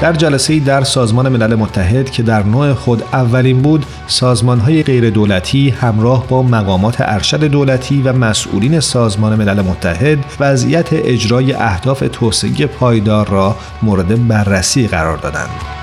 [0.00, 5.10] در جلسه در سازمان ملل متحد که در نوع خود اولین بود سازمان های غیر
[5.10, 12.66] دولتی همراه با مقامات ارشد دولتی و مسئولین سازمان ملل متحد وضعیت اجرای اهداف توسعه
[12.66, 15.75] پایدار را مورد بررسی قرار دادند.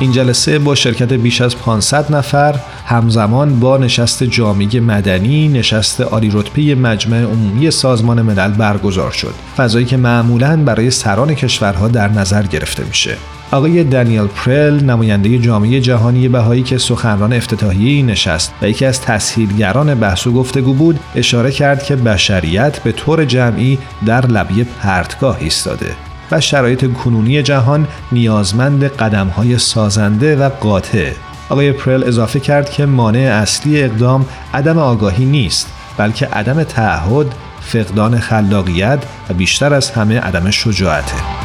[0.00, 2.54] این جلسه با شرکت بیش از 500 نفر
[2.86, 9.34] همزمان با نشست جامعه مدنی نشست عالی رتبه مجمع عمومی سازمان ملل برگزار شد.
[9.56, 13.16] فضایی که معمولا برای سران کشورها در نظر گرفته میشه.
[13.50, 19.00] آقای دانیل پرل نماینده جامعه جهانی بهایی که سخنران افتتاحیه این نشست و یکی از
[19.00, 25.36] تسهیلگران بحث و گفتگو بود اشاره کرد که بشریت به طور جمعی در لبی پرتگاه
[25.40, 26.05] ایستاده.
[26.30, 31.12] و شرایط کنونی جهان نیازمند قدمهای سازنده و قاطع.
[31.48, 37.26] آقای پرل اضافه کرد که مانع اصلی اقدام عدم آگاهی نیست بلکه عدم تعهد
[37.60, 38.98] فقدان خلاقیت
[39.30, 41.35] و بیشتر از همه عدم شجاعته.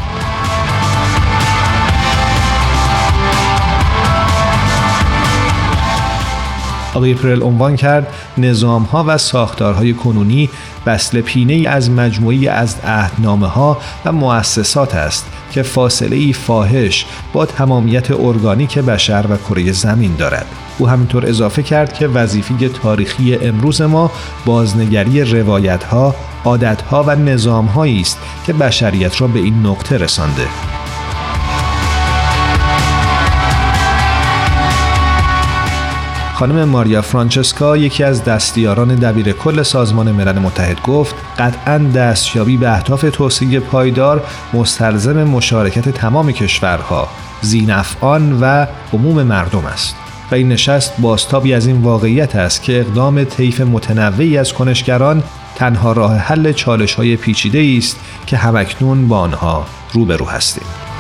[6.94, 10.50] آقای پرل عنوان کرد نظام ها و ساختارهای کنونی
[10.86, 17.46] بسل پینه از مجموعی از عهدنامه ها و مؤسسات است که فاصله ای فاحش با
[17.46, 20.46] تمامیت ارگانیک بشر و کره زمین دارد.
[20.78, 24.12] او همینطور اضافه کرد که وظیفه تاریخی امروز ما
[24.46, 30.48] بازنگری روایت ها، عادت ها و نظام است که بشریت را به این نقطه رسانده.
[36.42, 42.72] خانم ماریا فرانچسکا یکی از دستیاران دبیر کل سازمان ملل متحد گفت قطعا دستیابی به
[42.72, 47.08] اهداف توسعه پایدار مستلزم مشارکت تمام کشورها
[47.42, 49.96] زینفعان و عموم مردم است.
[50.32, 55.24] و این نشست باستابی از این واقعیت است که اقدام طیف متنوعی از کنشگران
[55.56, 60.91] تنها راه حل چالش های پیچیده است که همکنون با آنها روبرو هستیم.